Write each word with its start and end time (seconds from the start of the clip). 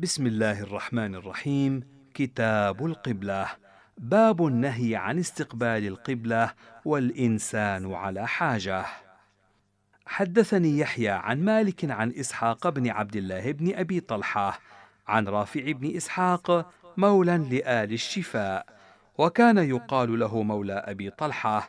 بسم 0.00 0.26
الله 0.26 0.60
الرحمن 0.60 1.14
الرحيم. 1.14 1.82
كتاب 2.14 2.86
القبلة. 2.86 3.46
باب 3.98 4.46
النهي 4.46 4.96
عن 4.96 5.18
استقبال 5.18 5.86
القبلة 5.86 6.52
والإنسان 6.84 7.94
على 7.94 8.28
حاجة. 8.28 8.84
حدثني 10.06 10.78
يحيى 10.78 11.08
عن 11.08 11.44
مالك 11.44 11.90
عن 11.90 12.12
إسحاق 12.12 12.68
بن 12.68 12.88
عبد 12.88 13.16
الله 13.16 13.52
بن 13.52 13.74
أبي 13.74 14.00
طلحة 14.00 14.60
عن 15.08 15.28
رافع 15.28 15.72
بن 15.72 15.96
إسحاق 15.96 16.72
مولى 16.96 17.38
لآل 17.38 17.92
الشفاء 17.92 18.66
وكان 19.18 19.58
يقال 19.58 20.18
له 20.18 20.42
مولى 20.42 20.84
أبي 20.86 21.10
طلحة 21.10 21.68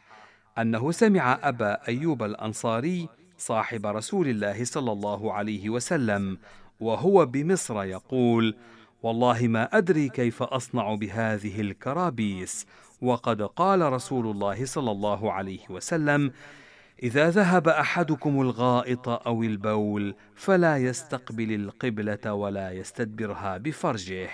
أنه 0.57 0.91
سمع 0.91 1.39
أبا 1.43 1.87
أيوب 1.87 2.23
الأنصاري 2.23 3.09
صاحب 3.37 3.85
رسول 3.85 4.27
الله 4.27 4.63
صلى 4.63 4.91
الله 4.91 5.33
عليه 5.33 5.69
وسلم 5.69 6.37
وهو 6.81 7.25
بمصر 7.25 7.83
يقول 7.83 8.55
والله 9.03 9.47
ما 9.47 9.77
أدري 9.77 10.09
كيف 10.09 10.43
أصنع 10.43 10.95
بهذه 10.95 11.61
الكرابيس. 11.61 12.65
وقد 13.01 13.41
قال 13.41 13.93
رسول 13.93 14.27
الله 14.27 14.65
صلى 14.65 14.91
الله 14.91 15.31
عليه 15.31 15.59
وسلم 15.69 16.31
إذا 17.03 17.29
ذهب 17.29 17.67
أحدكم 17.67 18.41
الغائط 18.41 19.09
أو 19.09 19.43
البول 19.43 20.15
فلا 20.35 20.77
يستقبل 20.77 21.51
القبلة 21.53 22.33
ولا 22.33 22.71
يستدبرها 22.71 23.57
بفرجه. 23.57 24.29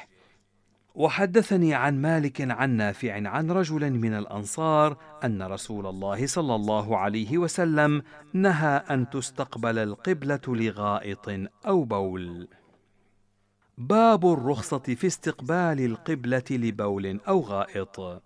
وحدثني 0.97 1.73
عن 1.73 2.01
مالك 2.01 2.51
عن 2.51 2.69
نافع 2.69 3.27
عن 3.27 3.51
رجل 3.51 3.91
من 3.91 4.13
الأنصار 4.13 4.97
أن 5.23 5.43
رسول 5.43 5.87
الله 5.87 6.27
صلى 6.27 6.55
الله 6.55 6.97
عليه 6.97 7.37
وسلم 7.37 8.01
نهى 8.33 8.83
أن 8.89 9.09
تستقبل 9.09 9.77
القبلة 9.77 10.41
لغائط 10.47 11.29
أو 11.67 11.83
بول. 11.83 12.47
باب 13.77 14.33
الرخصة 14.33 14.79
في 14.79 15.07
استقبال 15.07 15.85
القبلة 15.85 16.43
لبول 16.51 17.19
أو 17.27 17.41
غائط. 17.41 18.21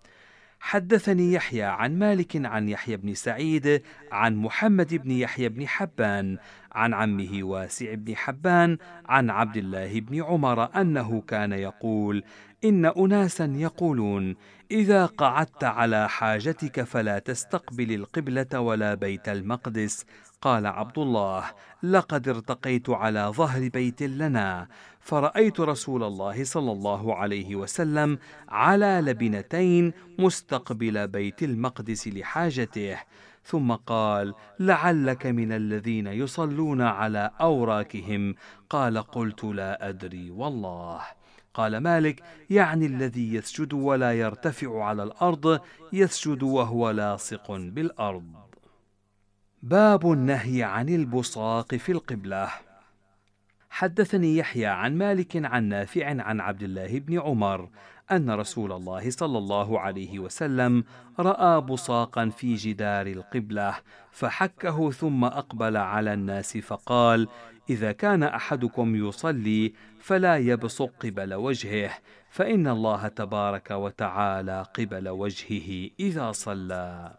حدثني 0.60 1.32
يحيى 1.32 1.62
عن 1.62 1.98
مالك 1.98 2.46
عن 2.46 2.68
يحيى 2.68 2.96
بن 2.96 3.14
سعيد 3.14 3.82
عن 4.12 4.36
محمد 4.36 4.94
بن 4.94 5.10
يحيى 5.10 5.48
بن 5.48 5.68
حبان 5.68 6.38
عن 6.72 6.94
عمه 6.94 7.42
واسع 7.42 7.94
بن 7.94 8.16
حبان 8.16 8.78
عن 9.06 9.30
عبد 9.30 9.56
الله 9.56 10.00
بن 10.00 10.22
عمر 10.22 10.80
أنه 10.80 11.20
كان 11.20 11.52
يقول 11.52 12.24
إن 12.64 12.86
اناسا 12.86 13.44
يقولون 13.44 14.36
إذا 14.70 15.06
قعدت 15.06 15.64
على 15.64 16.08
حاجتك 16.08 16.82
فلا 16.82 17.18
تستقبل 17.18 17.92
القبلة 17.94 18.60
ولا 18.60 18.94
بيت 18.94 19.28
المقدس. 19.28 20.04
قال 20.42 20.66
عبد 20.66 20.98
الله 20.98 21.44
لقد 21.82 22.28
ارتقيت 22.28 22.90
على 22.90 23.32
ظهر 23.36 23.68
بيت 23.68 24.02
لنا 24.02 24.68
فرأيت 25.00 25.60
رسول 25.60 26.02
الله 26.02 26.44
صلى 26.44 26.72
الله 26.72 27.14
عليه 27.16 27.56
وسلم 27.56 28.18
على 28.48 29.00
لبنتين 29.04 29.92
مستقبل 30.18 31.08
بيت 31.08 31.42
المقدس 31.42 32.08
لحاجته 32.08 32.98
ثم 33.44 33.72
قال 33.72 34.34
لعلك 34.60 35.26
من 35.26 35.52
الذين 35.52 36.06
يصلون 36.06 36.82
على 36.82 37.30
أوراكهم. 37.40 38.34
قال 38.70 38.98
قلت 38.98 39.44
لا 39.44 39.88
أدري 39.88 40.30
والله. 40.30 41.00
قال 41.54 41.76
مالك 41.76 42.22
يعني 42.50 42.86
الذي 42.86 43.34
يسجد 43.34 43.72
ولا 43.72 44.12
يرتفع 44.12 44.84
على 44.84 45.02
الأرض 45.02 45.60
يسجد 45.92 46.42
وهو 46.42 46.90
لاصق 46.90 47.50
بالأرض. 47.50 48.32
باب 49.62 50.12
النهي 50.12 50.62
عن 50.62 50.88
البصاق 50.88 51.74
في 51.74 51.92
القبلة. 51.92 52.48
حدثني 53.70 54.36
يحيى 54.36 54.66
عن 54.66 54.98
مالك 54.98 55.46
عن 55.46 55.64
نافع 55.64 56.22
عن 56.22 56.40
عبد 56.40 56.62
الله 56.62 56.98
بن 56.98 57.18
عمر 57.18 57.68
أن 58.16 58.30
رسول 58.30 58.72
الله 58.72 59.10
صلى 59.10 59.38
الله 59.38 59.80
عليه 59.80 60.18
وسلم 60.18 60.84
رأى 61.18 61.60
بصاقا 61.60 62.28
في 62.28 62.54
جدار 62.54 63.06
القبلة 63.06 63.74
فحكه 64.10 64.90
ثم 64.90 65.24
أقبل 65.24 65.76
على 65.76 66.14
الناس 66.14 66.56
فقال 66.56 67.28
إذا 67.70 67.92
كان 67.92 68.22
أحدكم 68.22 69.08
يصلي 69.08 69.72
فلا 70.00 70.36
يبصق 70.36 70.90
قبل 71.02 71.34
وجهه 71.34 71.90
فإن 72.30 72.66
الله 72.66 73.08
تبارك 73.08 73.70
وتعالى 73.70 74.66
قبل 74.78 75.08
وجهه 75.08 75.90
إذا 76.00 76.32
صلى. 76.32 77.12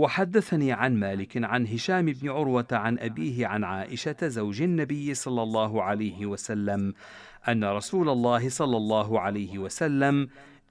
وحدثني 0.00 0.72
عن 0.72 0.96
مالك 0.96 1.44
عن 1.44 1.66
هشام 1.66 2.06
بن 2.06 2.28
عروة 2.28 2.66
عن 2.72 2.98
أبيه 2.98 3.46
عن 3.46 3.64
عائشة 3.64 4.16
زوج 4.22 4.62
النبي 4.62 5.14
صلى 5.14 5.42
الله 5.42 5.82
عليه 5.82 6.26
وسلم 6.26 6.94
أن 7.48 7.64
رسول 7.64 8.08
الله 8.08 8.48
صلى 8.48 8.76
الله 8.76 9.20
عليه 9.20 9.58
وسلم 9.58 10.28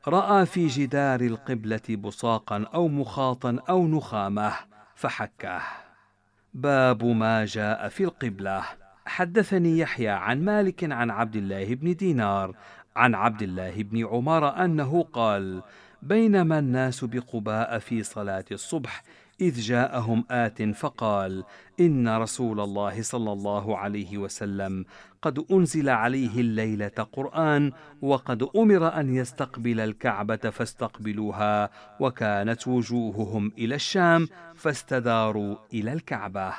رأى 0.08 0.46
في 0.46 0.68
جدار 0.68 1.22
القبلة 1.22 1.82
بصاقا 1.90 2.66
أو 2.74 2.88
مخاطا 2.88 3.58
أو 3.70 3.88
نخامة 3.88 4.54
فحكه 4.96 5.62
باب 6.54 7.06
ما 7.06 7.46
جاء 7.46 7.90
في 7.90 8.04
القبلة. 8.04 8.64
حدثني 9.06 9.80
يحيى 9.80 10.10
عن 10.10 10.46
مالك 10.46 10.92
عن 10.92 11.12
عبد 11.12 11.36
الله 11.36 11.76
بن 11.76 11.96
دينار 11.96 12.56
عن 12.96 13.16
عبد 13.16 13.42
الله 13.42 13.84
بن 13.84 14.06
عمر 14.06 14.66
أنه 14.66 15.04
قال 15.14 15.62
بينما 16.02 16.60
الناس 16.60 17.04
بقباء 17.04 17.80
في 17.80 18.04
صلاة 18.04 18.46
الصبح 18.52 19.04
إذ 19.42 19.60
جاءهم 19.60 20.24
آت 20.32 20.64
فقال 20.64 21.44
إن 21.80 22.08
رسول 22.18 22.60
الله 22.60 23.02
صلى 23.02 23.32
الله 23.32 23.78
عليه 23.78 24.18
وسلم 24.18 24.86
قد 25.22 25.46
أنزل 25.52 25.90
عليه 25.90 26.40
الليلة 26.42 27.08
قرآن 27.14 27.72
وقد 28.02 28.50
أمر 28.56 29.00
أن 29.00 29.16
يستقبل 29.16 29.80
الكعبة 29.80 30.36
فاستقبلوها 30.36 31.70
وكانت 32.00 32.68
وجوههم 32.68 33.52
إلى 33.58 33.76
الشام 33.76 34.28
فاستداروا 34.56 35.56
إلى 35.74 35.94
الكعبة. 35.94 36.54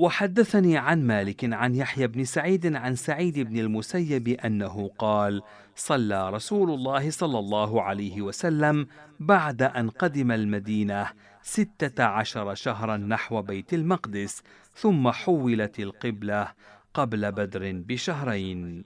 وحدثني 0.00 0.76
عن 0.76 1.06
مالك 1.06 1.54
عن 1.54 1.74
يحيى 1.74 2.06
بن 2.06 2.24
سعيد 2.24 2.76
عن 2.76 2.94
سعيد 2.94 3.38
بن 3.38 3.58
المسيب 3.58 4.28
أنه 4.28 4.90
قال 4.98 5.42
صلى 5.76 6.30
رسول 6.30 6.70
الله 6.70 7.10
صلى 7.10 7.38
الله 7.38 7.82
عليه 7.82 8.22
وسلم 8.22 8.86
بعد 9.20 9.62
أن 9.62 9.90
قدم 9.90 10.32
المدينة 10.32 11.06
ستة 11.42 12.04
عشر 12.04 12.54
شهرا 12.54 12.96
نحو 12.96 13.42
بيت 13.42 13.74
المقدس 13.74 14.42
ثم 14.74 15.10
حولت 15.10 15.80
القبلة 15.80 16.48
قبل 16.94 17.32
بدر 17.32 17.72
بشهرين 17.72 18.84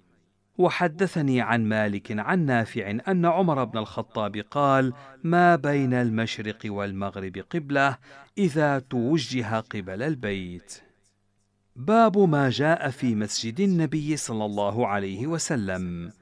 وحدثني 0.59 1.41
عن 1.41 1.65
مالك 1.65 2.19
عن 2.19 2.47
نافع 2.47 2.91
أن 3.09 3.27
عمر 3.27 3.65
بن 3.65 3.79
الخطاب 3.79 4.37
قال 4.37 4.93
ما 5.25 5.57
بين 5.57 5.95
المشرق 5.95 6.59
والمغرب 6.65 7.39
قبلة 7.51 7.99
إذا 8.39 8.79
توجه 8.79 9.61
قبل 9.61 10.03
البيت 10.03 10.84
باب 11.77 12.19
ما 12.19 12.51
جاء 12.51 12.91
في 12.91 13.15
مسجد 13.15 13.61
النبي 13.61 14.17
صلى 14.17 14.45
الله 14.45 14.89
عليه 14.89 15.27
وسلم. 15.27 16.13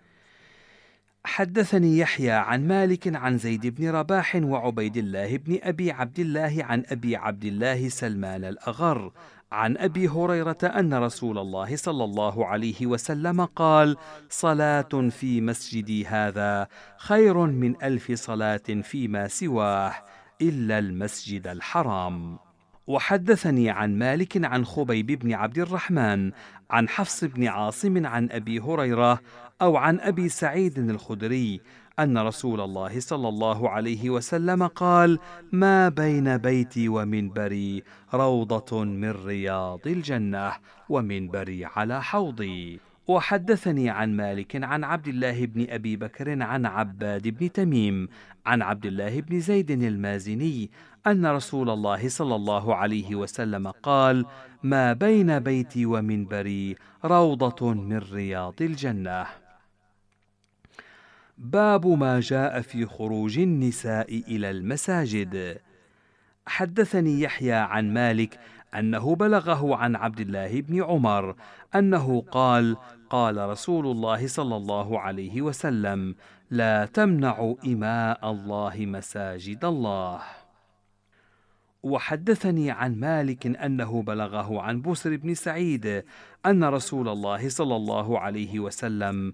حدثني 1.24 1.98
يحيى 1.98 2.30
عن 2.30 2.68
مالك 2.68 3.16
عن 3.16 3.38
زيد 3.38 3.66
بن 3.66 3.91
رباح 3.91 4.36
وعبيد 4.36 4.96
الله 4.96 5.36
بن 5.36 5.58
أبي 5.62 5.92
عبد 5.92 6.18
الله 6.18 6.56
عن 6.58 6.82
أبي 6.86 7.16
عبد 7.16 7.44
الله 7.44 7.88
سلمان 7.88 8.44
الأغر 8.44 9.12
عن 9.52 9.76
أبي 9.76 10.08
هريرة 10.08 10.58
أن 10.62 10.94
رسول 10.94 11.38
الله 11.38 11.76
صلى 11.76 12.04
الله 12.04 12.46
عليه 12.46 12.86
وسلم 12.86 13.44
قال 13.44 13.96
صلاة 14.30 15.08
في 15.10 15.41
مسجدي 15.41 16.06
هذا 16.06 16.68
خير 16.98 17.38
من 17.46 17.82
ألف 17.82 18.12
صلاة 18.12 18.80
فيما 18.82 19.28
سواه 19.28 19.94
إلا 20.42 20.78
المسجد 20.78 21.46
الحرام. 21.46 22.38
وحدثني 22.87 23.70
عن 23.70 23.98
مالك 23.98 24.44
عن 24.44 24.65
خبيب 24.65 25.06
بن 25.06 25.32
عبد 25.32 25.59
الرحمن 25.59 26.32
عن 26.70 26.88
حفص 26.88 27.25
بن 27.25 27.47
عاصم 27.47 28.06
عن 28.06 28.28
أبي 28.31 28.60
هريرة 28.60 29.20
أو 29.62 29.77
عن 29.77 30.01
أبي 30.01 30.28
سعيد 30.28 30.78
الخدري 30.78 31.60
أن 31.98 32.18
رسول 32.18 32.60
الله 32.60 33.01
صلى 33.01 33.28
الله 33.28 33.68
عليه 33.71 34.10
وسلم 34.10 34.66
قال 34.66 35.18
ما 35.53 35.89
بين 35.89 36.36
بيتي 36.36 36.89
ومنبري 36.89 37.83
روضة 38.15 38.84
من 38.84 39.10
رياض 39.10 39.86
الجنة 39.86 40.53
ومنبري 40.89 41.65
على 41.65 42.03
حوضي. 42.03 42.80
وحدثني 43.09 43.91
عن 43.91 44.16
مالك 44.16 44.65
عن 44.65 44.84
عبد 44.84 45.09
الله 45.09 45.47
بن 45.47 45.66
أبي 45.71 45.97
بكر 45.97 46.43
عن 46.43 46.66
عباد 46.66 47.28
بن 47.28 47.53
تميم 47.53 48.09
عن 48.47 48.63
عبد 48.63 48.87
الله 48.87 49.21
بن 49.21 49.41
زيد 49.41 49.71
المازني 49.71 50.71
أن 51.07 51.27
رسول 51.27 51.71
الله 51.71 52.09
صلى 52.09 52.34
الله 52.34 52.75
عليه 52.75 53.15
وسلم 53.15 53.69
قال 53.69 54.27
ما 54.63 54.93
بين 54.93 55.39
بيتي 55.39 55.87
ومنبري 55.87 56.77
روضة 57.04 57.75
من 57.75 57.99
رياض 57.99 58.63
الجنة. 58.63 59.27
باب 61.39 61.87
ما 61.87 62.21
جاء 62.21 62.60
في 62.60 62.87
خروج 62.87 63.39
النساء 63.39 64.22
إلى 64.28 64.51
المساجد. 64.51 65.59
حدثني 66.47 67.21
يحيى 67.21 67.53
عن 67.53 67.95
مالك 67.95 68.41
أنه 68.74 69.15
بلغه 69.15 69.77
عن 69.77 69.97
عبد 69.97 70.21
الله 70.21 70.60
بن 70.60 70.83
عمر 70.83 71.34
أنه 71.74 72.21
قال 72.30 72.77
قال 73.10 73.48
رسول 73.48 73.86
الله 73.86 74.27
صلى 74.27 74.57
الله 74.57 75.01
عليه 75.01 75.42
وسلم 75.42 76.15
لا 76.51 76.86
تمنعوا 76.86 77.57
إماء 77.66 78.30
الله 78.30 78.74
مساجد 78.78 79.65
الله. 79.65 80.21
وحدثني 81.83 82.71
عن 82.71 83.01
مالك 83.01 83.47
أنه 83.47 84.03
بلغه 84.03 84.60
عن 84.60 84.83
بسر 84.83 85.16
بن 85.16 85.34
سعيد 85.34 86.04
أن 86.47 86.65
رسول 86.65 87.09
الله 87.09 87.48
صلى 87.48 87.77
الله 87.77 88.18
عليه 88.18 88.60
وسلم 88.60 89.33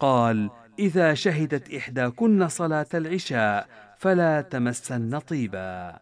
قال 0.00 0.50
إذا 0.78 1.14
شهدت 1.14 1.74
إحداكن 1.74 2.48
صلاة 2.48 2.86
العشاء 2.94 3.68
فلا 3.98 4.40
تمسن 4.40 5.18
طيبا. 5.18 5.98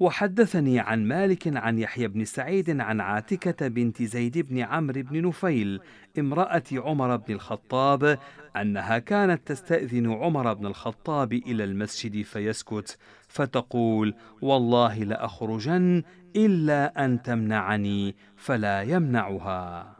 وحدثني 0.00 0.78
عن 0.80 1.08
مالك 1.08 1.56
عن 1.56 1.78
يحيى 1.78 2.08
بن 2.08 2.24
سعيد 2.24 2.80
عن 2.80 3.00
عاتكة 3.00 3.68
بنت 3.68 4.02
زيد 4.02 4.38
بن 4.38 4.58
عمرو 4.58 5.02
بن 5.02 5.26
نفيل 5.26 5.80
امرأة 6.18 6.62
عمر 6.72 7.16
بن 7.16 7.34
الخطاب 7.34 8.18
أنها 8.56 8.98
كانت 8.98 9.48
تستأذن 9.48 10.12
عمر 10.12 10.54
بن 10.54 10.66
الخطاب 10.66 11.32
إلى 11.32 11.64
المسجد 11.64 12.22
فيسكت 12.22 12.98
فتقول 13.28 14.14
والله 14.42 15.04
لأخرجن 15.04 16.02
إلا 16.36 17.04
أن 17.04 17.22
تمنعني 17.22 18.16
فلا 18.36 18.82
يمنعها. 18.82 19.99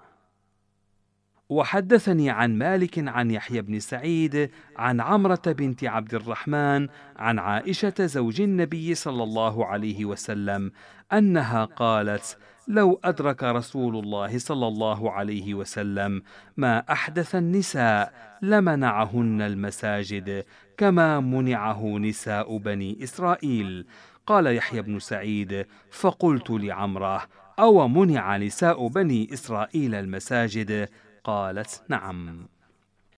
وحدثني 1.50 2.30
عن 2.30 2.58
مالك 2.58 3.08
عن 3.08 3.30
يحيى 3.30 3.62
بن 3.62 3.78
سعيد 3.80 4.50
عن 4.76 5.00
عمرة 5.00 5.42
بنت 5.46 5.84
عبد 5.84 6.14
الرحمن 6.14 6.88
عن 7.16 7.38
عائشة 7.38 7.94
زوج 7.98 8.40
النبي 8.40 8.94
صلى 8.94 9.22
الله 9.22 9.66
عليه 9.66 10.04
وسلم 10.04 10.72
أنها 11.12 11.64
قالت: 11.64 12.38
لو 12.68 13.00
أدرك 13.04 13.42
رسول 13.42 13.96
الله 13.96 14.38
صلى 14.38 14.66
الله 14.68 15.10
عليه 15.10 15.54
وسلم 15.54 16.22
ما 16.56 16.78
أحدث 16.92 17.34
النساء 17.34 18.12
لمنعهن 18.42 19.42
المساجد 19.42 20.44
كما 20.76 21.20
منعه 21.20 21.98
نساء 21.98 22.56
بني 22.56 23.04
إسرائيل. 23.04 23.86
قال 24.26 24.46
يحيى 24.46 24.82
بن 24.82 24.98
سعيد: 24.98 25.66
فقلت 25.90 26.50
لعمرة: 26.50 27.22
أو 27.58 27.88
منع 27.88 28.36
نساء 28.36 28.88
بني 28.88 29.32
إسرائيل 29.32 29.94
المساجد؟ 29.94 30.88
قالت 31.24 31.82
نعم. 31.88 32.48